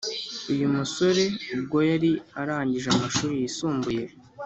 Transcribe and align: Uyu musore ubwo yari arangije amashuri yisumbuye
Uyu 0.51 0.65
musore 0.75 1.23
ubwo 1.55 1.77
yari 1.89 2.11
arangije 2.41 2.87
amashuri 2.91 3.33
yisumbuye 3.41 4.03